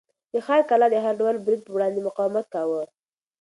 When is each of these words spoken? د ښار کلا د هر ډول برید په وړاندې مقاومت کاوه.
د 0.33 0.35
ښار 0.45 0.61
کلا 0.69 0.87
د 0.91 0.95
هر 1.05 1.13
ډول 1.19 1.35
برید 1.45 1.61
په 1.65 1.71
وړاندې 1.75 2.05
مقاومت 2.07 2.45
کاوه. 2.53 2.81